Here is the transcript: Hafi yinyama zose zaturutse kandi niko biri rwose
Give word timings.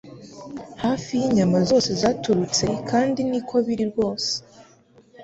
Hafi 0.83 1.11
yinyama 1.21 1.59
zose 1.69 1.89
zaturutse 2.01 2.65
kandi 2.89 3.19
niko 3.29 3.55
biri 3.65 3.83
rwose 3.91 4.31